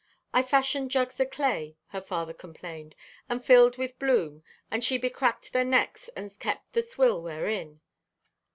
[0.33, 2.95] "I fashioned jugs o' clay," her father complained,
[3.29, 7.81] "and filled with bloom, and she becracked their necks and kept the swill therein."